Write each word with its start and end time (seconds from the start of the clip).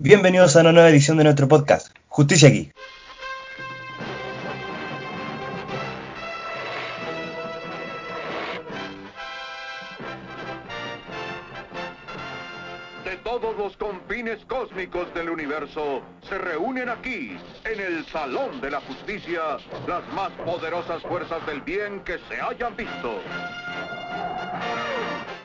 Bienvenidos 0.00 0.54
a 0.54 0.60
una 0.60 0.70
nueva 0.70 0.90
edición 0.90 1.16
de 1.16 1.24
nuestro 1.24 1.48
podcast, 1.48 1.88
Justicia 2.06 2.48
aquí. 2.48 2.70
De 13.04 13.16
todos 13.24 13.56
los 13.58 13.76
confines 13.76 14.38
cósmicos 14.44 15.12
del 15.14 15.30
universo 15.30 16.02
se 16.28 16.38
reúnen 16.38 16.88
aquí, 16.88 17.36
en 17.64 17.80
el 17.80 18.06
Salón 18.06 18.60
de 18.60 18.70
la 18.70 18.80
Justicia, 18.82 19.40
las 19.88 20.06
más 20.14 20.30
poderosas 20.46 21.02
fuerzas 21.02 21.44
del 21.44 21.60
bien 21.62 22.04
que 22.04 22.18
se 22.28 22.40
hayan 22.40 22.76
visto. 22.76 23.18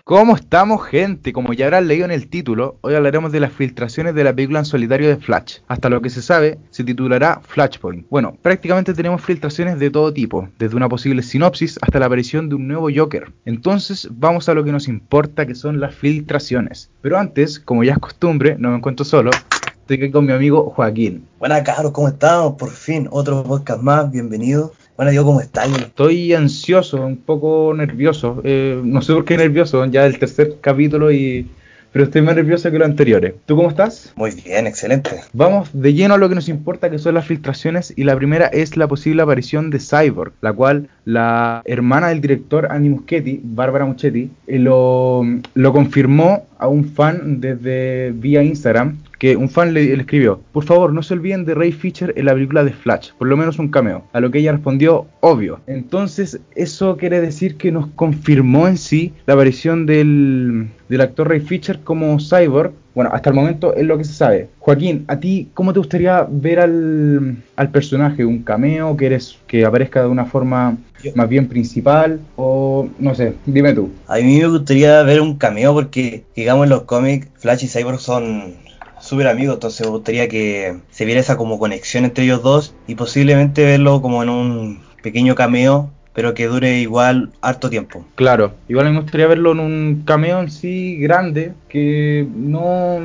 ¿Cómo 0.05 0.35
estamos, 0.35 0.85
gente? 0.85 1.31
Como 1.31 1.53
ya 1.53 1.63
habrán 1.63 1.87
leído 1.87 2.03
en 2.03 2.11
el 2.11 2.27
título, 2.27 2.77
hoy 2.81 2.93
hablaremos 2.93 3.31
de 3.31 3.39
las 3.39 3.53
filtraciones 3.53 4.13
de 4.13 4.25
la 4.25 4.35
película 4.35 4.59
en 4.59 4.65
solitario 4.65 5.07
de 5.07 5.15
Flash. 5.15 5.59
Hasta 5.69 5.87
lo 5.87 6.01
que 6.01 6.09
se 6.09 6.21
sabe, 6.21 6.59
se 6.71 6.83
titulará 6.83 7.39
Flashpoint. 7.41 8.05
Bueno, 8.09 8.35
prácticamente 8.41 8.93
tenemos 8.93 9.21
filtraciones 9.21 9.79
de 9.79 9.89
todo 9.89 10.11
tipo, 10.11 10.49
desde 10.59 10.75
una 10.75 10.89
posible 10.89 11.23
sinopsis 11.23 11.79
hasta 11.81 11.99
la 11.99 12.07
aparición 12.07 12.49
de 12.49 12.55
un 12.55 12.67
nuevo 12.67 12.89
Joker. 12.93 13.31
Entonces, 13.45 14.09
vamos 14.11 14.49
a 14.49 14.53
lo 14.53 14.65
que 14.65 14.73
nos 14.73 14.89
importa, 14.89 15.45
que 15.45 15.55
son 15.55 15.79
las 15.79 15.95
filtraciones. 15.95 16.91
Pero 17.01 17.17
antes, 17.17 17.61
como 17.61 17.85
ya 17.85 17.93
es 17.93 17.99
costumbre, 17.99 18.57
no 18.59 18.71
me 18.71 18.75
encuentro 18.75 19.05
solo, 19.05 19.31
estoy 19.31 19.95
aquí 19.95 20.11
con 20.11 20.25
mi 20.25 20.33
amigo 20.33 20.69
Joaquín. 20.69 21.25
Buenas, 21.39 21.61
cabros, 21.61 21.93
¿cómo 21.93 22.09
estamos? 22.09 22.55
Por 22.55 22.71
fin, 22.71 23.07
otro 23.09 23.41
podcast 23.45 23.81
más, 23.81 24.11
bienvenido. 24.11 24.73
Bueno, 24.95 25.09
Diego, 25.09 25.25
¿cómo 25.25 25.41
estás? 25.41 25.75
Estoy 25.75 26.33
ansioso, 26.33 27.03
un 27.03 27.17
poco 27.17 27.73
nervioso. 27.75 28.41
Eh, 28.43 28.79
no 28.83 29.01
sé 29.01 29.13
por 29.13 29.25
qué 29.25 29.37
nervioso, 29.37 29.83
ya 29.85 30.05
el 30.05 30.19
tercer 30.19 30.57
capítulo 30.61 31.11
y 31.11 31.47
pero 31.93 32.05
estoy 32.05 32.23
más 32.23 32.35
nervioso 32.35 32.71
que 32.71 32.79
los 32.79 32.87
anteriores. 32.87 33.35
¿Tú 33.45 33.55
cómo 33.55 33.69
estás? 33.69 34.13
Muy 34.15 34.31
bien, 34.31 34.65
excelente. 34.65 35.11
Vamos 35.31 35.69
de 35.73 35.93
lleno 35.93 36.15
a 36.15 36.17
lo 36.17 36.27
que 36.27 36.33
nos 36.33 36.49
importa, 36.49 36.89
que 36.89 36.97
son 36.97 37.13
las 37.13 37.27
filtraciones, 37.27 37.93
y 37.95 38.03
la 38.03 38.15
primera 38.15 38.47
es 38.47 38.75
la 38.77 38.87
posible 38.87 39.21
aparición 39.21 39.69
de 39.69 39.79
Cyborg, 39.79 40.33
la 40.41 40.53
cual 40.53 40.89
la 41.05 41.61
hermana 41.65 42.09
del 42.09 42.19
director 42.19 42.67
Andy 42.71 42.89
Muschietti, 42.89 43.39
Bárbara 43.43 43.85
Muschetti, 43.85 44.31
eh, 44.47 44.57
lo, 44.57 45.21
lo 45.53 45.71
confirmó 45.71 46.47
a 46.63 46.67
un 46.69 46.85
fan 46.85 47.41
desde 47.41 48.11
vía 48.15 48.41
Instagram, 48.41 48.97
que 49.19 49.35
un 49.35 49.49
fan 49.49 49.73
le, 49.73 49.93
escribió, 49.93 50.39
por 50.53 50.63
favor 50.63 50.93
no 50.93 51.03
se 51.03 51.13
olviden 51.13 51.43
de 51.43 51.55
Ray 51.55 51.73
Fisher 51.73 52.13
en 52.15 52.25
la 52.25 52.33
película 52.33 52.63
de 52.63 52.71
Flash, 52.71 53.11
por 53.17 53.27
lo 53.27 53.35
menos 53.35 53.59
un 53.59 53.67
cameo, 53.67 54.05
a 54.13 54.21
lo 54.21 54.31
que 54.31 54.39
ella 54.39 54.53
respondió, 54.53 55.05
obvio. 55.19 55.59
Entonces 55.67 56.39
eso 56.55 56.95
quiere 56.95 57.19
decir 57.19 57.57
que 57.57 57.73
nos 57.73 57.87
confirmó 57.87 58.69
en 58.69 58.77
sí 58.77 59.11
la 59.25 59.33
aparición 59.33 59.85
del, 59.85 60.69
del 60.87 61.01
actor 61.01 61.27
Ray 61.27 61.41
Fisher 61.41 61.81
como 61.83 62.17
Cyborg, 62.17 62.71
bueno, 62.95 63.09
hasta 63.11 63.29
el 63.29 63.35
momento 63.35 63.73
es 63.75 63.85
lo 63.85 63.97
que 63.97 64.03
se 64.05 64.13
sabe. 64.13 64.49
Joaquín, 64.59 65.03
¿a 65.07 65.19
ti 65.19 65.49
cómo 65.53 65.73
te 65.73 65.79
gustaría 65.79 66.25
ver 66.29 66.59
al, 66.59 67.37
al 67.55 67.71
personaje? 67.71 68.23
¿Un 68.23 68.43
cameo? 68.43 68.95
¿Quieres 68.95 69.37
que 69.47 69.65
aparezca 69.65 70.01
de 70.01 70.07
una 70.07 70.25
forma 70.25 70.77
más 71.15 71.29
bien 71.29 71.47
principal? 71.47 72.19
O 72.35 72.87
no 72.99 73.15
sé, 73.15 73.33
dime 73.45 73.73
tú. 73.73 73.91
A 74.07 74.17
mí 74.17 74.39
me 74.39 74.47
gustaría 74.47 75.01
ver 75.03 75.21
un 75.21 75.37
cameo 75.37 75.73
porque, 75.73 76.23
digamos, 76.35 76.65
en 76.65 76.69
los 76.69 76.83
cómics 76.83 77.27
Flash 77.37 77.65
y 77.65 77.67
Cyborg 77.67 77.99
son 77.99 78.55
súper 78.99 79.27
amigos, 79.27 79.55
entonces 79.55 79.85
me 79.85 79.91
gustaría 79.91 80.29
que 80.29 80.77
se 80.91 81.05
viera 81.05 81.19
esa 81.19 81.35
como 81.35 81.59
conexión 81.59 82.05
entre 82.05 82.23
ellos 82.23 82.41
dos 82.41 82.73
y 82.87 82.95
posiblemente 82.95 83.63
verlo 83.65 84.01
como 84.01 84.23
en 84.23 84.29
un 84.29 84.79
pequeño 85.01 85.35
cameo 85.35 85.91
pero 86.13 86.33
que 86.33 86.47
dure 86.47 86.79
igual 86.79 87.31
harto 87.41 87.69
tiempo. 87.69 88.05
Claro, 88.15 88.53
igual 88.67 88.91
me 88.91 89.01
gustaría 89.01 89.27
verlo 89.27 89.51
en 89.51 89.59
un 89.59 90.03
cameo 90.05 90.39
en 90.39 90.51
sí 90.51 90.97
grande, 90.97 91.53
que 91.69 92.27
no, 92.35 92.97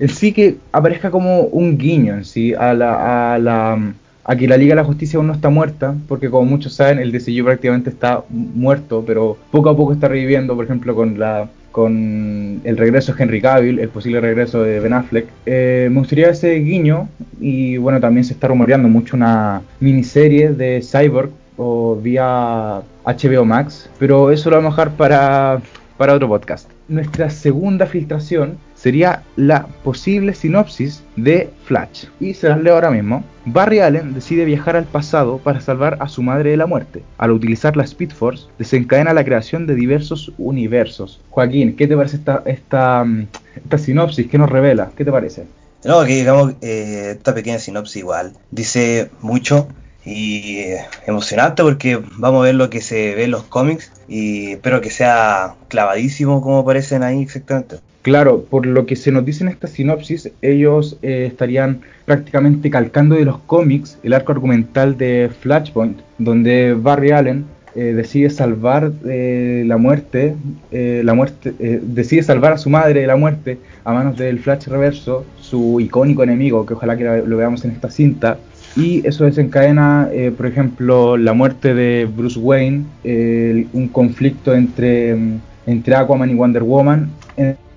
en 0.00 0.08
sí 0.08 0.32
que 0.32 0.56
aparezca 0.72 1.10
como 1.10 1.42
un 1.42 1.78
guiño 1.78 2.14
en 2.14 2.24
sí 2.24 2.54
a 2.54 2.74
la, 2.74 3.34
a 3.34 3.38
la, 3.38 3.92
a 4.26 4.34
la 4.34 4.56
Liga 4.56 4.72
de 4.72 4.82
la 4.82 4.84
Justicia 4.84 5.18
aún 5.18 5.28
no 5.28 5.32
está 5.32 5.50
muerta, 5.50 5.94
porque 6.08 6.28
como 6.28 6.44
muchos 6.44 6.74
saben, 6.74 6.98
el 6.98 7.12
DCU 7.12 7.44
prácticamente 7.44 7.90
está 7.90 8.24
muerto, 8.28 9.04
pero 9.06 9.36
poco 9.52 9.70
a 9.70 9.76
poco 9.76 9.92
está 9.92 10.08
reviviendo, 10.08 10.56
por 10.56 10.64
ejemplo, 10.64 10.94
con 10.94 11.18
la 11.18 11.48
con 11.70 12.62
el 12.64 12.78
regreso 12.78 13.12
de 13.12 13.22
Henry 13.22 13.42
Cavill, 13.42 13.78
el 13.78 13.90
posible 13.90 14.18
regreso 14.18 14.62
de 14.62 14.80
Ben 14.80 14.94
Affleck. 14.94 15.26
Eh, 15.44 15.88
me 15.92 15.98
gustaría 15.98 16.30
ese 16.30 16.54
guiño 16.54 17.06
y 17.38 17.76
bueno, 17.76 18.00
también 18.00 18.24
se 18.24 18.32
está 18.32 18.48
rumoreando 18.48 18.88
mucho 18.88 19.14
una 19.14 19.60
miniserie 19.78 20.52
de 20.52 20.80
Cyborg 20.80 21.28
o 21.58 21.94
vía 21.96 22.80
HBO 23.04 23.44
Max, 23.44 23.90
pero 23.98 24.30
eso 24.30 24.48
lo 24.48 24.56
vamos 24.56 24.72
a 24.72 24.76
dejar 24.76 24.96
para, 24.96 25.60
para 25.98 26.14
otro 26.14 26.28
podcast. 26.28 26.70
Nuestra 26.88 27.28
segunda 27.28 27.84
filtración 27.84 28.56
sería 28.76 29.24
la 29.36 29.66
posible 29.82 30.34
sinopsis 30.34 31.02
de 31.16 31.50
Flash. 31.64 32.04
Y 32.20 32.34
se 32.34 32.48
las 32.48 32.62
leo 32.62 32.74
ahora 32.74 32.90
mismo. 32.90 33.24
Barry 33.46 33.80
Allen 33.80 34.14
decide 34.14 34.44
viajar 34.44 34.76
al 34.76 34.84
pasado 34.84 35.38
para 35.38 35.60
salvar 35.60 35.98
a 36.00 36.08
su 36.08 36.22
madre 36.22 36.50
de 36.50 36.56
la 36.56 36.66
muerte. 36.66 37.02
Al 37.18 37.32
utilizar 37.32 37.76
la 37.76 37.84
Speed 37.84 38.12
Force, 38.12 38.46
desencadena 38.58 39.12
la 39.12 39.24
creación 39.24 39.66
de 39.66 39.74
diversos 39.74 40.32
universos. 40.38 41.20
Joaquín, 41.30 41.74
¿qué 41.76 41.88
te 41.88 41.96
parece 41.96 42.16
esta, 42.16 42.42
esta, 42.46 43.04
esta 43.56 43.78
sinopsis? 43.78 44.28
¿Qué 44.28 44.38
nos 44.38 44.50
revela? 44.50 44.90
¿Qué 44.96 45.04
te 45.04 45.12
parece? 45.12 45.44
No, 45.84 46.04
que 46.04 46.14
digamos, 46.14 46.54
eh, 46.62 47.12
esta 47.16 47.34
pequeña 47.34 47.58
sinopsis 47.58 47.96
igual 47.96 48.32
dice 48.50 49.10
mucho 49.20 49.68
y 50.04 50.64
emocionante 51.06 51.62
porque 51.62 52.00
vamos 52.16 52.40
a 52.40 52.44
ver 52.44 52.54
lo 52.54 52.70
que 52.70 52.80
se 52.80 53.14
ve 53.14 53.24
en 53.24 53.32
los 53.32 53.42
cómics 53.42 53.92
y 54.08 54.52
espero 54.52 54.80
que 54.80 54.90
sea 54.90 55.54
clavadísimo 55.68 56.40
como 56.42 56.60
aparecen 56.60 57.02
ahí 57.02 57.22
exactamente. 57.22 57.76
Claro, 58.06 58.44
por 58.48 58.66
lo 58.66 58.86
que 58.86 58.94
se 58.94 59.10
nos 59.10 59.24
dice 59.24 59.42
en 59.42 59.48
esta 59.48 59.66
sinopsis, 59.66 60.30
ellos 60.40 60.96
eh, 61.02 61.26
estarían 61.26 61.80
prácticamente 62.04 62.70
calcando 62.70 63.16
de 63.16 63.24
los 63.24 63.38
cómics 63.38 63.98
el 64.04 64.12
arco 64.12 64.30
argumental 64.30 64.96
de 64.96 65.28
Flashpoint, 65.40 65.98
donde 66.16 66.74
Barry 66.74 67.10
Allen 67.10 67.46
eh, 67.74 67.94
decide 67.94 68.30
salvar 68.30 68.92
eh, 69.08 69.64
la 69.66 69.76
muerte, 69.76 70.36
la 70.70 71.14
muerte 71.14 71.52
decide 71.82 72.22
salvar 72.22 72.52
a 72.52 72.58
su 72.58 72.70
madre 72.70 73.00
de 73.00 73.08
la 73.08 73.16
muerte 73.16 73.58
a 73.82 73.92
manos 73.92 74.16
del 74.16 74.38
Flash 74.38 74.68
Reverso, 74.68 75.24
su 75.40 75.80
icónico 75.80 76.22
enemigo, 76.22 76.64
que 76.64 76.74
ojalá 76.74 76.96
que 76.96 77.24
lo 77.26 77.36
veamos 77.36 77.64
en 77.64 77.72
esta 77.72 77.90
cinta, 77.90 78.38
y 78.76 79.04
eso 79.04 79.24
desencadena, 79.24 80.08
eh, 80.12 80.30
por 80.30 80.46
ejemplo, 80.46 81.16
la 81.16 81.32
muerte 81.32 81.74
de 81.74 82.04
Bruce 82.04 82.38
Wayne, 82.38 82.84
eh, 83.02 83.66
un 83.72 83.88
conflicto 83.88 84.54
entre, 84.54 85.16
entre 85.66 85.96
Aquaman 85.96 86.30
y 86.30 86.34
Wonder 86.34 86.62
Woman, 86.62 87.10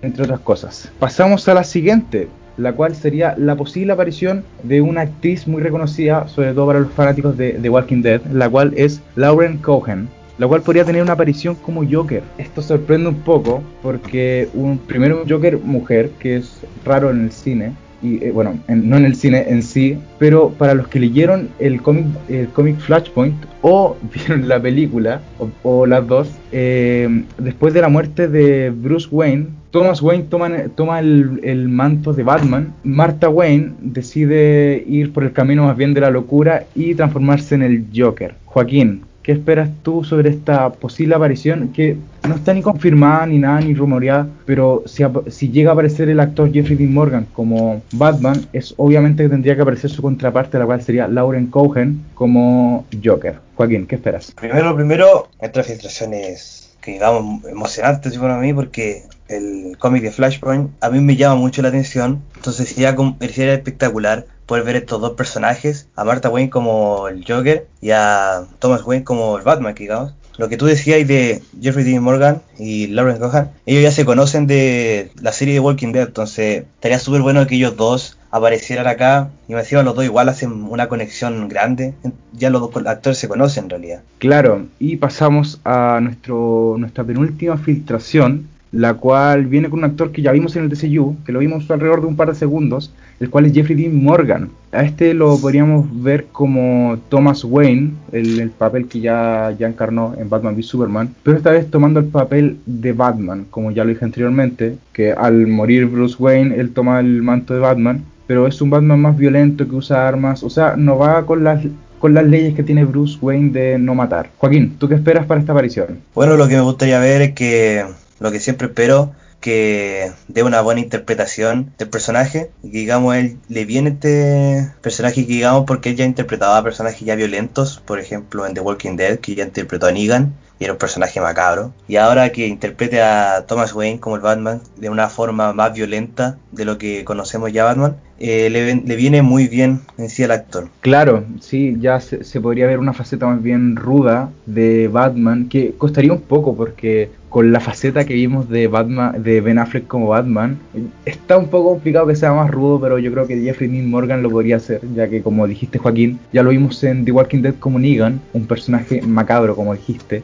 entre 0.01 0.23
otras 0.23 0.39
cosas. 0.39 0.91
Pasamos 0.99 1.47
a 1.47 1.53
la 1.53 1.63
siguiente, 1.63 2.27
la 2.57 2.73
cual 2.73 2.95
sería 2.95 3.35
la 3.37 3.55
posible 3.55 3.93
aparición 3.93 4.43
de 4.63 4.81
una 4.81 5.01
actriz 5.01 5.47
muy 5.47 5.61
reconocida, 5.61 6.27
sobre 6.27 6.53
todo 6.53 6.67
para 6.67 6.79
los 6.79 6.91
fanáticos 6.91 7.37
de 7.37 7.53
The 7.53 7.69
Walking 7.69 8.01
Dead, 8.01 8.21
la 8.31 8.49
cual 8.49 8.73
es 8.75 9.01
Lauren 9.15 9.57
Cohen, 9.57 10.09
la 10.37 10.47
cual 10.47 10.61
podría 10.61 10.85
tener 10.85 11.01
una 11.01 11.13
aparición 11.13 11.55
como 11.55 11.83
Joker. 11.89 12.23
Esto 12.37 12.61
sorprende 12.61 13.09
un 13.09 13.19
poco 13.19 13.61
porque 13.81 14.49
un, 14.53 14.77
primero 14.77 15.21
un 15.21 15.29
Joker 15.29 15.57
mujer, 15.57 16.11
que 16.19 16.37
es 16.37 16.61
raro 16.85 17.11
en 17.11 17.25
el 17.25 17.31
cine, 17.31 17.73
y 18.01 18.23
eh, 18.23 18.31
bueno, 18.31 18.59
en, 18.67 18.89
no 18.89 18.97
en 18.97 19.05
el 19.05 19.15
cine 19.15 19.45
en 19.47 19.63
sí, 19.63 19.97
pero 20.17 20.49
para 20.49 20.73
los 20.73 20.87
que 20.87 20.99
leyeron 20.99 21.49
el 21.59 21.81
cómic 21.81 22.05
el 22.29 22.47
cómic 22.49 22.77
Flashpoint 22.79 23.35
o 23.61 23.97
vieron 24.13 24.47
la 24.47 24.61
película 24.61 25.21
o, 25.63 25.85
las 25.85 26.07
dos, 26.07 26.29
eh, 26.51 27.23
después 27.37 27.73
de 27.73 27.81
la 27.81 27.89
muerte 27.89 28.27
de 28.27 28.69
Bruce 28.69 29.07
Wayne, 29.11 29.47
Thomas 29.71 30.01
Wayne 30.01 30.25
toma, 30.29 30.49
toma 30.75 30.99
el, 30.99 31.39
el, 31.43 31.69
manto 31.69 32.13
de 32.13 32.23
Batman, 32.23 32.73
Martha 32.83 33.29
Wayne 33.29 33.73
decide 33.81 34.83
ir 34.87 35.13
por 35.13 35.23
el 35.23 35.31
camino 35.31 35.65
más 35.65 35.77
bien 35.77 35.93
de 35.93 36.01
la 36.01 36.09
locura 36.09 36.65
y 36.73 36.95
transformarse 36.95 37.55
en 37.55 37.61
el 37.61 37.85
Joker. 37.95 38.33
Joaquín, 38.45 39.03
¿Qué 39.29 39.33
esperas 39.33 39.69
tú 39.83 40.03
sobre 40.03 40.31
esta 40.31 40.71
posible 40.71 41.13
aparición 41.13 41.71
que 41.71 41.95
no 42.27 42.33
está 42.33 42.51
ni 42.51 42.63
confirmada 42.63 43.27
ni 43.27 43.37
nada 43.37 43.61
ni 43.61 43.75
rumoreada, 43.75 44.27
pero 44.47 44.81
si, 44.87 45.51
llega 45.51 45.69
a 45.69 45.73
aparecer 45.73 46.09
el 46.09 46.19
actor 46.19 46.51
Jeffrey 46.51 46.75
Dean 46.75 46.91
Morgan 46.91 47.27
como 47.31 47.83
Batman, 47.91 48.47
es 48.53 48.73
obviamente 48.77 49.21
que 49.21 49.29
tendría 49.29 49.55
que 49.55 49.61
aparecer 49.61 49.91
su 49.91 50.01
contraparte, 50.01 50.57
la 50.57 50.65
cual 50.65 50.81
sería 50.81 51.07
Lauren 51.07 51.45
Cohen 51.45 52.05
como 52.15 52.87
Joker. 53.05 53.35
Joaquín, 53.53 53.85
¿qué 53.85 53.97
esperas? 53.97 54.31
Primero, 54.31 54.75
primero, 54.75 55.27
esta 55.39 55.61
filtración 55.61 56.15
es 56.15 56.75
que 56.81 56.93
digamos 56.93 57.45
emocionante 57.45 58.09
para 58.17 58.39
mí 58.39 58.51
porque 58.51 59.03
el 59.27 59.77
cómic 59.77 60.01
de 60.01 60.11
Flashpoint 60.11 60.71
a 60.81 60.89
mí 60.89 61.01
me 61.01 61.15
llama 61.15 61.35
mucho 61.35 61.61
la 61.61 61.67
atención, 61.67 62.23
entonces 62.35 62.69
sería, 62.69 62.95
sería 63.19 63.53
espectacular 63.53 64.25
poder 64.49 64.63
ver 64.65 64.77
estos 64.77 64.99
dos 64.99 65.11
personajes, 65.11 65.87
a 65.95 66.03
Martha 66.03 66.29
Wayne 66.29 66.49
como 66.49 67.07
el 67.07 67.23
Joker 67.23 67.67
y 67.81 67.91
a 67.91 68.41
Thomas 68.57 68.83
Wayne 68.83 69.05
como 69.05 69.37
el 69.37 69.43
Batman, 69.43 69.75
digamos. 69.75 70.15
Lo 70.39 70.49
que 70.49 70.57
tú 70.57 70.65
decías 70.65 71.07
de 71.07 71.43
Jeffrey 71.61 71.85
Dean 71.85 72.01
Morgan 72.01 72.41
y 72.57 72.87
Lauren 72.87 73.19
Cohan, 73.19 73.51
ellos 73.67 73.83
ya 73.83 73.91
se 73.91 74.05
conocen 74.05 74.47
de 74.47 75.11
la 75.21 75.33
serie 75.33 75.53
de 75.53 75.59
Walking 75.59 75.91
Dead, 75.91 76.07
entonces 76.07 76.63
estaría 76.75 76.97
súper 76.97 77.21
bueno 77.21 77.45
que 77.45 77.55
ellos 77.55 77.77
dos 77.77 78.17
aparecieran 78.31 78.87
acá 78.87 79.29
y 79.47 79.53
me 79.53 79.59
decían 79.59 79.85
los 79.85 79.95
dos 79.95 80.05
igual 80.05 80.29
hacen 80.29 80.51
una 80.63 80.87
conexión 80.87 81.47
grande, 81.47 81.93
ya 82.33 82.49
los 82.49 82.61
dos 82.61 82.71
actores 82.87 83.19
se 83.19 83.27
conocen 83.27 83.65
en 83.65 83.69
realidad. 83.69 84.01
Claro, 84.17 84.65
y 84.79 84.95
pasamos 84.95 85.59
a 85.63 85.99
nuestro 86.01 86.75
nuestra 86.79 87.03
penúltima 87.03 87.57
filtración, 87.57 88.47
la 88.71 88.93
cual 88.93 89.45
viene 89.47 89.69
con 89.69 89.79
un 89.79 89.85
actor 89.85 90.11
que 90.11 90.21
ya 90.21 90.31
vimos 90.31 90.55
en 90.55 90.63
el 90.63 90.69
DCU, 90.69 91.17
que 91.25 91.31
lo 91.31 91.39
vimos 91.39 91.69
alrededor 91.69 92.01
de 92.01 92.07
un 92.07 92.15
par 92.15 92.29
de 92.29 92.35
segundos, 92.35 92.93
el 93.19 93.29
cual 93.29 93.45
es 93.45 93.53
Jeffrey 93.53 93.75
Dean 93.75 94.03
Morgan. 94.03 94.49
A 94.71 94.83
este 94.83 95.13
lo 95.13 95.37
podríamos 95.39 95.87
ver 96.03 96.27
como 96.31 96.99
Thomas 97.09 97.43
Wayne, 97.43 97.93
el, 98.11 98.51
papel 98.51 98.87
que 98.87 98.99
ya, 98.99 99.53
ya 99.57 99.67
encarnó 99.67 100.13
en 100.17 100.29
Batman 100.29 100.55
v 100.55 100.63
Superman, 100.63 101.15
pero 101.23 101.37
esta 101.37 101.51
vez 101.51 101.69
tomando 101.69 101.99
el 101.99 102.05
papel 102.05 102.57
de 102.65 102.93
Batman, 102.93 103.45
como 103.49 103.71
ya 103.71 103.83
lo 103.83 103.89
dije 103.89 104.05
anteriormente, 104.05 104.77
que 104.93 105.11
al 105.11 105.47
morir 105.47 105.87
Bruce 105.87 106.15
Wayne, 106.19 106.55
él 106.55 106.71
toma 106.71 106.99
el 106.99 107.21
manto 107.23 107.53
de 107.53 107.59
Batman, 107.59 108.03
pero 108.27 108.45
es 108.45 108.61
un 108.61 108.69
Batman 108.69 109.01
más 109.01 109.17
violento 109.17 109.67
que 109.67 109.75
usa 109.75 110.07
armas, 110.07 110.43
o 110.43 110.49
sea, 110.49 110.75
no 110.75 110.97
va 110.97 111.25
con 111.25 111.43
las 111.43 111.65
con 111.99 112.13
las 112.13 112.25
leyes 112.25 112.55
que 112.55 112.63
tiene 112.63 112.85
Bruce 112.85 113.17
Wayne 113.21 113.51
de 113.51 113.77
no 113.77 113.93
matar. 113.93 114.29
Joaquín, 114.37 114.77
¿tú 114.79 114.87
qué 114.87 114.95
esperas 114.95 115.25
para 115.25 115.41
esta 115.41 115.51
aparición? 115.51 115.99
Bueno, 116.15 116.37
lo 116.37 116.47
que 116.47 116.55
me 116.55 116.61
gustaría 116.61 116.99
ver 116.99 117.21
es 117.21 117.31
que, 117.33 117.83
lo 118.19 118.31
que 118.31 118.39
siempre 118.39 118.67
espero, 118.67 119.13
que 119.39 120.11
dé 120.27 120.43
una 120.43 120.61
buena 120.61 120.81
interpretación 120.81 121.73
del 121.77 121.89
personaje 121.89 122.51
y 122.61 122.69
digamos 122.69 123.15
él 123.15 123.37
le 123.47 123.65
viene 123.65 123.91
este 123.91 124.73
personaje 124.81 125.23
digamos 125.23 125.63
porque 125.65 125.89
él 125.89 125.95
ya 125.95 126.05
interpretaba 126.05 126.61
personajes 126.63 127.01
ya 127.01 127.15
violentos 127.15 127.81
por 127.85 127.99
ejemplo 127.99 128.45
en 128.45 128.53
The 128.53 128.59
Walking 128.59 128.97
Dead 128.97 129.19
que 129.19 129.35
ya 129.35 129.45
interpretó 129.45 129.87
a 129.87 129.91
Negan 129.91 130.33
y 130.59 130.65
era 130.65 130.73
un 130.73 130.79
personaje 130.79 131.21
macabro 131.21 131.73
y 131.87 131.95
ahora 131.95 132.31
que 132.31 132.47
interprete 132.47 133.01
a 133.01 133.45
Thomas 133.47 133.73
Wayne 133.73 133.99
como 133.99 134.15
el 134.17 134.21
Batman 134.21 134.61
de 134.77 134.89
una 134.89 135.09
forma 135.09 135.53
más 135.53 135.73
violenta 135.73 136.37
de 136.51 136.65
lo 136.65 136.77
que 136.77 137.05
conocemos 137.05 137.51
ya 137.51 137.63
Batman 137.63 137.95
eh, 138.19 138.49
le, 138.49 138.95
viene 138.97 139.21
muy 139.21 139.47
bien 139.47 139.79
en 139.97 140.09
sí 140.09 140.23
al 140.23 140.31
actor. 140.31 140.67
Claro, 140.81 141.23
sí, 141.39 141.77
ya 141.79 142.01
se, 142.01 142.41
podría 142.41 142.67
ver 142.67 142.79
una 142.79 142.91
faceta 142.91 143.25
más 143.27 143.41
bien 143.41 143.77
ruda 143.77 144.29
de 144.45 144.89
Batman, 144.89 145.47
que 145.47 145.73
costaría 145.77 146.11
un 146.11 146.21
poco 146.21 146.53
porque 146.55 147.11
con 147.29 147.51
la 147.51 147.59
faceta 147.59 148.05
que 148.05 148.15
vimos 148.15 148.49
de 148.49 148.67
Batman, 148.67 149.23
de 149.23 149.39
Ben 149.39 149.59
Affleck 149.59 149.87
como 149.87 150.07
Batman, 150.07 150.59
está 151.05 151.37
un 151.37 151.47
poco 151.47 151.69
complicado 151.69 152.07
que 152.07 152.15
sea 152.15 152.33
más 152.33 152.49
rudo, 152.49 152.81
pero 152.81 152.97
yo 152.97 153.11
creo 153.11 153.27
que 153.27 153.39
Jeffrey 153.39 153.69
Dean 153.69 153.89
Morgan 153.89 154.23
lo 154.23 154.31
podría 154.31 154.57
hacer, 154.57 154.81
ya 154.95 155.07
que 155.07 155.21
como 155.21 155.47
dijiste 155.47 155.77
Joaquín, 155.77 156.19
ya 156.33 156.43
lo 156.43 156.49
vimos 156.49 156.83
en 156.83 157.05
The 157.05 157.11
Walking 157.11 157.41
Dead 157.41 157.55
como 157.59 157.79
Negan, 157.79 158.19
un 158.33 158.47
personaje 158.47 159.01
macabro 159.03 159.55
como 159.55 159.75
dijiste, 159.75 160.23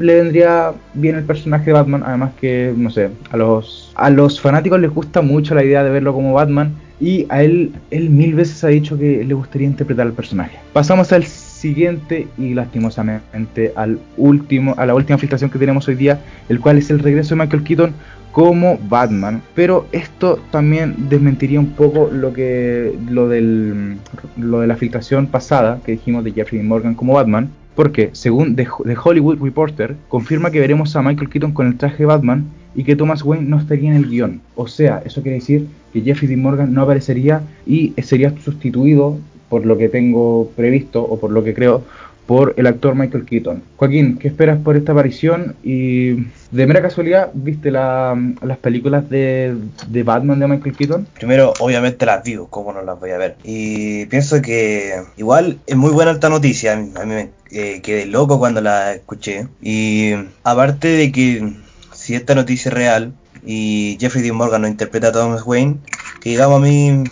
le 0.00 0.14
vendría 0.16 0.72
bien 0.94 1.16
el 1.16 1.24
personaje 1.24 1.66
de 1.66 1.72
Batman, 1.72 2.02
además 2.04 2.32
que, 2.40 2.72
no 2.76 2.90
sé, 2.90 3.10
a 3.30 3.36
los, 3.36 3.92
a 3.94 4.10
los 4.10 4.40
fanáticos 4.40 4.80
les 4.80 4.90
gusta 4.90 5.22
mucho 5.22 5.54
la 5.54 5.64
idea 5.64 5.84
de 5.84 5.90
verlo 5.90 6.12
como 6.12 6.32
Batman, 6.32 6.72
y 7.00 7.26
a 7.30 7.42
él, 7.42 7.72
él 7.90 8.10
mil 8.10 8.34
veces 8.34 8.62
ha 8.62 8.68
dicho 8.68 8.96
que 8.96 9.24
le 9.24 9.34
gustaría 9.34 9.66
interpretar 9.66 10.06
al 10.06 10.12
personaje. 10.12 10.58
Pasamos 10.72 11.12
al 11.12 11.24
siguiente 11.24 12.28
y 12.38 12.54
lastimosamente 12.54 13.72
al 13.74 13.98
último, 14.16 14.74
a 14.76 14.86
la 14.86 14.94
última 14.94 15.18
filtración 15.18 15.50
que 15.50 15.58
tenemos 15.58 15.88
hoy 15.88 15.96
día, 15.96 16.20
el 16.48 16.60
cual 16.60 16.78
es 16.78 16.90
el 16.90 17.00
regreso 17.00 17.34
de 17.34 17.42
Michael 17.42 17.64
Keaton 17.64 17.94
como 18.32 18.78
Batman. 18.88 19.42
Pero 19.54 19.86
esto 19.92 20.40
también 20.50 20.94
desmentiría 21.08 21.60
un 21.60 21.70
poco 21.70 22.08
lo 22.12 22.32
que 22.32 22.92
lo 23.08 23.28
del 23.28 23.98
lo 24.36 24.60
de 24.60 24.66
la 24.66 24.76
filtración 24.76 25.26
pasada 25.26 25.80
que 25.84 25.92
dijimos 25.92 26.24
de 26.24 26.32
Jeffrey 26.32 26.62
Morgan 26.62 26.94
como 26.94 27.14
Batman. 27.14 27.50
Porque, 27.74 28.10
según 28.12 28.54
The, 28.56 28.66
Hollywood 29.02 29.38
Reporter, 29.40 29.96
confirma 30.08 30.50
que 30.50 30.60
veremos 30.60 30.94
a 30.94 31.02
Michael 31.02 31.30
Keaton 31.30 31.52
con 31.52 31.66
el 31.66 31.78
traje 31.78 31.98
de 31.98 32.06
Batman 32.06 32.44
y 32.74 32.84
que 32.84 32.96
Thomas 32.96 33.22
Wayne 33.22 33.48
no 33.48 33.58
estaría 33.58 33.90
en 33.90 33.96
el 33.96 34.08
guion. 34.08 34.40
O 34.54 34.66
sea, 34.66 35.02
eso 35.04 35.22
quiere 35.22 35.38
decir 35.38 35.66
que 35.92 36.00
Jeffrey 36.00 36.28
Dean 36.28 36.42
Morgan 36.42 36.72
no 36.72 36.82
aparecería 36.82 37.42
y 37.66 37.92
sería 38.02 38.34
sustituido, 38.40 39.18
por 39.48 39.66
lo 39.66 39.76
que 39.76 39.88
tengo 39.88 40.50
previsto 40.56 41.02
o 41.02 41.18
por 41.18 41.30
lo 41.30 41.44
que 41.44 41.54
creo, 41.54 41.84
por 42.26 42.54
el 42.56 42.66
actor 42.66 42.94
Michael 42.94 43.24
Keaton. 43.24 43.62
Joaquín, 43.76 44.18
¿qué 44.18 44.28
esperas 44.28 44.58
por 44.58 44.76
esta 44.76 44.92
aparición? 44.92 45.56
Y 45.62 46.26
de 46.50 46.66
mera 46.66 46.82
casualidad, 46.82 47.30
¿viste 47.34 47.70
las 47.70 48.58
películas 48.60 49.08
de, 49.10 49.56
Batman 50.04 50.38
de 50.38 50.46
Michael 50.46 50.76
Keaton? 50.76 51.06
Primero, 51.14 51.52
obviamente 51.60 52.06
las 52.06 52.22
vi, 52.22 52.38
¿cómo 52.50 52.72
no 52.72 52.82
las 52.82 52.98
voy 52.98 53.10
a 53.10 53.18
ver? 53.18 53.36
Y 53.44 54.06
pienso 54.06 54.40
que 54.40 55.02
igual 55.16 55.58
es 55.66 55.76
muy 55.76 55.90
buena 55.90 56.12
esta 56.12 56.28
noticia, 56.28 56.74
a 56.74 56.76
mí 56.76 56.90
me 57.06 57.30
eh, 57.50 57.80
quedé 57.82 58.06
loco 58.06 58.38
cuando 58.38 58.60
la 58.60 58.92
escuché. 58.94 59.48
Y 59.60 60.12
aparte 60.44 60.88
de 60.88 61.12
que 61.12 61.52
si 61.92 62.14
esta 62.14 62.34
noticia 62.34 62.68
es 62.68 62.74
real 62.74 63.12
y 63.44 63.96
Jeffrey 64.00 64.22
Dean 64.22 64.36
Morgan 64.36 64.62
no 64.62 64.68
interpreta 64.68 65.08
a 65.08 65.12
Thomas 65.12 65.42
Wayne, 65.44 65.76
que 66.20 66.30
digamos 66.30 66.60
a 66.60 66.64
mí 66.64 67.04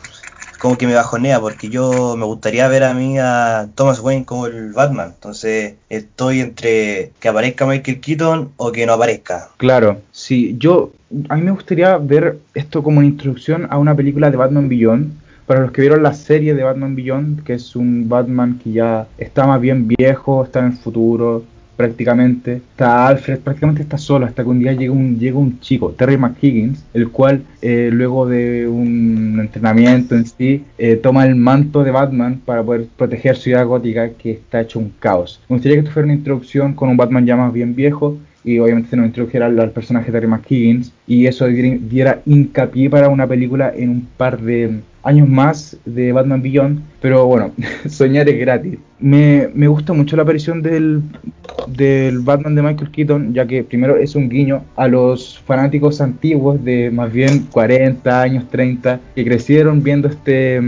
como 0.60 0.76
que 0.76 0.86
me 0.86 0.94
bajonea 0.94 1.40
porque 1.40 1.70
yo 1.70 2.16
me 2.16 2.26
gustaría 2.26 2.68
ver 2.68 2.84
a 2.84 2.92
mí 2.92 3.18
a 3.18 3.68
Thomas 3.74 3.98
Wayne 4.00 4.26
como 4.26 4.46
el 4.46 4.72
Batman. 4.72 5.12
Entonces 5.14 5.74
estoy 5.88 6.40
entre 6.40 7.12
que 7.18 7.28
aparezca 7.28 7.66
Michael 7.66 8.00
Keaton 8.00 8.52
o 8.58 8.70
que 8.70 8.84
no 8.84 8.92
aparezca. 8.92 9.48
Claro, 9.56 10.02
sí, 10.12 10.54
yo 10.58 10.92
a 11.30 11.36
mí 11.36 11.42
me 11.42 11.50
gustaría 11.50 11.96
ver 11.96 12.38
esto 12.54 12.82
como 12.82 12.98
una 12.98 13.08
introducción 13.08 13.66
a 13.70 13.78
una 13.78 13.94
película 13.94 14.30
de 14.30 14.36
Batman 14.36 14.68
Beyond. 14.68 15.18
Para 15.46 15.62
los 15.62 15.72
que 15.72 15.80
vieron 15.80 16.02
la 16.02 16.12
serie 16.12 16.54
de 16.54 16.62
Batman 16.62 16.94
Beyond, 16.94 17.42
que 17.42 17.54
es 17.54 17.74
un 17.74 18.08
Batman 18.08 18.60
que 18.62 18.70
ya 18.72 19.08
está 19.16 19.46
más 19.46 19.60
bien 19.60 19.88
viejo, 19.88 20.44
está 20.44 20.60
en 20.60 20.66
el 20.66 20.72
futuro, 20.74 21.42
prácticamente, 21.80 22.56
está 22.56 23.06
Alfred, 23.06 23.38
prácticamente 23.38 23.80
está 23.80 23.96
solo, 23.96 24.26
hasta 24.26 24.42
que 24.42 24.50
un 24.50 24.58
día 24.58 24.74
llega 24.74 24.92
un, 24.92 25.18
llega 25.18 25.38
un 25.38 25.60
chico, 25.60 25.94
Terry 25.96 26.18
McHiggins, 26.18 26.84
el 26.92 27.08
cual 27.08 27.42
eh, 27.62 27.88
luego 27.90 28.26
de 28.26 28.68
un 28.68 29.38
entrenamiento 29.40 30.14
en 30.14 30.26
sí, 30.26 30.62
eh, 30.76 30.96
toma 30.96 31.24
el 31.24 31.36
manto 31.36 31.82
de 31.82 31.90
Batman 31.90 32.38
para 32.44 32.62
poder 32.62 32.86
proteger 32.98 33.34
Ciudad 33.34 33.64
Gótica 33.64 34.10
que 34.10 34.32
está 34.32 34.60
hecho 34.60 34.78
un 34.78 34.92
caos. 34.98 35.40
Me 35.48 35.56
gustaría 35.56 35.76
que 35.76 35.80
esto 35.80 35.92
fuera 35.92 36.04
una 36.04 36.16
introducción 36.16 36.74
con 36.74 36.90
un 36.90 36.98
Batman 36.98 37.24
ya 37.24 37.36
más 37.36 37.50
bien 37.50 37.74
viejo 37.74 38.18
y 38.44 38.58
obviamente 38.58 38.90
se 38.90 38.96
nos 38.96 39.06
introdujera 39.06 39.46
al, 39.46 39.70
personaje 39.70 40.06
de 40.06 40.12
Terry 40.12 40.26
McHiggins 40.26 40.92
y 41.06 41.26
eso 41.26 41.46
diera 41.46 42.22
hincapié 42.26 42.88
para 42.88 43.08
una 43.08 43.26
película 43.26 43.72
en 43.76 43.90
un 43.90 44.08
par 44.16 44.40
de 44.40 44.80
años 45.02 45.28
más 45.28 45.76
de 45.84 46.12
Batman 46.12 46.42
Beyond, 46.42 46.80
pero 47.00 47.26
bueno, 47.26 47.52
soñar 47.88 48.28
es 48.28 48.38
gratis. 48.38 48.78
Me, 48.98 49.48
me 49.54 49.66
gusta 49.66 49.92
mucho 49.92 50.16
la 50.16 50.22
aparición 50.22 50.60
del, 50.60 51.02
del 51.68 52.20
Batman 52.20 52.54
de 52.54 52.62
Michael 52.62 52.90
Keaton, 52.90 53.32
ya 53.32 53.46
que 53.46 53.64
primero 53.64 53.96
es 53.96 54.14
un 54.14 54.28
guiño 54.28 54.62
a 54.76 54.88
los 54.88 55.38
fanáticos 55.46 56.00
antiguos 56.00 56.62
de 56.64 56.90
más 56.90 57.10
bien 57.12 57.46
40 57.50 58.22
años, 58.22 58.48
30, 58.50 59.00
que 59.14 59.24
crecieron 59.24 59.82
viendo 59.82 60.08
este 60.08 60.60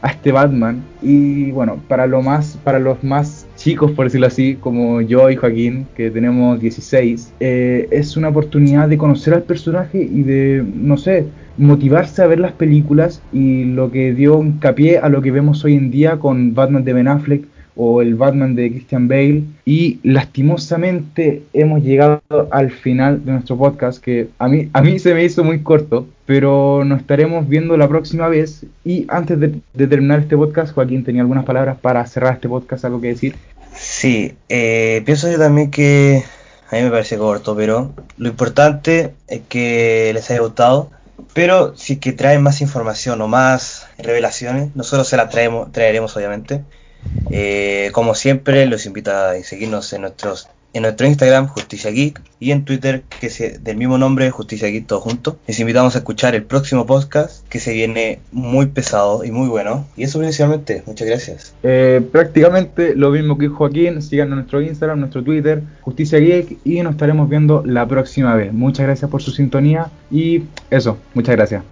a 0.00 0.10
este 0.10 0.32
Batman. 0.32 0.82
Y 1.02 1.50
bueno, 1.50 1.80
para 1.88 2.06
lo 2.06 2.22
más, 2.22 2.56
para 2.62 2.78
los 2.78 3.02
más 3.02 3.41
chicos, 3.62 3.92
por 3.92 4.06
decirlo 4.06 4.26
así, 4.26 4.56
como 4.56 5.00
yo 5.02 5.30
y 5.30 5.36
Joaquín, 5.36 5.86
que 5.96 6.10
tenemos 6.10 6.60
16, 6.60 7.34
eh, 7.38 7.86
es 7.92 8.16
una 8.16 8.28
oportunidad 8.28 8.88
de 8.88 8.98
conocer 8.98 9.34
al 9.34 9.44
personaje 9.44 10.02
y 10.02 10.22
de, 10.22 10.64
no 10.74 10.96
sé, 10.96 11.26
motivarse 11.58 12.22
a 12.22 12.26
ver 12.26 12.40
las 12.40 12.52
películas 12.52 13.22
y 13.32 13.64
lo 13.64 13.92
que 13.92 14.14
dio 14.14 14.42
hincapié 14.42 14.98
a 14.98 15.08
lo 15.08 15.22
que 15.22 15.30
vemos 15.30 15.64
hoy 15.64 15.76
en 15.76 15.92
día 15.92 16.18
con 16.18 16.54
Batman 16.54 16.82
de 16.82 16.92
Ben 16.92 17.06
Affleck 17.06 17.44
o 17.76 18.02
el 18.02 18.16
Batman 18.16 18.56
de 18.56 18.70
Christian 18.70 19.06
Bale. 19.06 19.44
Y 19.64 20.00
lastimosamente 20.02 21.42
hemos 21.52 21.84
llegado 21.84 22.20
al 22.50 22.72
final 22.72 23.24
de 23.24 23.32
nuestro 23.32 23.56
podcast 23.56 24.02
que 24.02 24.28
a 24.38 24.48
mí 24.48 24.68
a 24.72 24.82
mí 24.82 24.98
se 24.98 25.14
me 25.14 25.24
hizo 25.24 25.44
muy 25.44 25.60
corto 25.60 26.06
pero 26.32 26.82
nos 26.84 27.00
estaremos 27.00 27.48
viendo 27.48 27.76
la 27.76 27.88
próxima 27.88 28.26
vez. 28.28 28.64
Y 28.84 29.04
antes 29.08 29.38
de, 29.38 29.60
terminar 29.86 30.20
este 30.20 30.34
podcast 30.34 30.72
Joaquín 30.72 31.04
tenía 31.04 31.20
algunas 31.20 31.44
palabras 31.44 31.76
para 31.78 32.06
cerrar 32.06 32.34
este 32.34 32.48
podcast 32.48 32.84
algo 32.84 33.00
que 33.00 33.08
decir 33.08 33.34
sí 33.76 34.36
eh, 34.48 35.02
pienso 35.04 35.30
yo 35.30 35.38
también 35.38 35.70
que 35.70 36.24
a 36.70 36.76
mí 36.76 36.82
me 36.82 36.90
parece 36.90 37.18
corto 37.18 37.56
pero 37.56 37.92
lo 38.16 38.28
importante 38.28 39.14
es 39.28 39.42
que 39.48 40.10
les 40.14 40.30
haya 40.30 40.40
gustado 40.40 40.90
pero 41.34 41.76
si 41.76 41.94
es 41.94 41.98
que 41.98 42.12
traen 42.12 42.42
más 42.42 42.60
información 42.60 43.20
o 43.22 43.28
más 43.28 43.86
revelaciones, 43.98 44.74
nosotros 44.76 45.08
se 45.08 45.16
las 45.16 45.30
traemos, 45.30 45.72
traeremos 45.72 46.16
obviamente. 46.16 46.62
Eh, 47.30 47.90
como 47.92 48.14
siempre, 48.14 48.66
los 48.66 48.86
invito 48.86 49.12
a 49.12 49.34
seguirnos 49.42 49.92
en 49.92 50.02
nuestros 50.02 50.48
en 50.72 50.82
nuestro 50.82 51.06
Instagram, 51.06 51.48
Justicia 51.48 51.90
Geek, 51.90 52.20
y 52.40 52.50
en 52.50 52.64
Twitter, 52.64 53.02
que 53.20 53.28
es 53.28 53.62
del 53.62 53.76
mismo 53.76 53.98
nombre, 53.98 54.30
Justicia 54.30 54.68
Geek, 54.68 54.86
todo 54.86 55.00
junto. 55.00 55.38
Les 55.46 55.60
invitamos 55.60 55.94
a 55.94 55.98
escuchar 55.98 56.34
el 56.34 56.42
próximo 56.42 56.86
podcast, 56.86 57.46
que 57.48 57.60
se 57.60 57.72
viene 57.72 58.20
muy 58.32 58.66
pesado 58.66 59.24
y 59.24 59.30
muy 59.30 59.48
bueno. 59.48 59.86
Y 59.96 60.04
eso 60.04 60.18
principalmente, 60.18 60.82
muchas 60.86 61.06
gracias. 61.06 61.54
Eh, 61.62 62.00
prácticamente 62.10 62.96
lo 62.96 63.10
mismo 63.10 63.38
que 63.38 63.48
Joaquín, 63.48 64.02
sigan 64.02 64.30
nuestro 64.30 64.60
Instagram, 64.60 65.00
nuestro 65.00 65.22
Twitter, 65.22 65.62
Justicia 65.82 66.18
Geek, 66.18 66.58
y 66.64 66.82
nos 66.82 66.92
estaremos 66.92 67.28
viendo 67.28 67.62
la 67.64 67.86
próxima 67.86 68.34
vez. 68.34 68.52
Muchas 68.52 68.86
gracias 68.86 69.10
por 69.10 69.22
su 69.22 69.30
sintonía 69.30 69.90
y 70.10 70.44
eso, 70.70 70.98
muchas 71.14 71.36
gracias. 71.36 71.71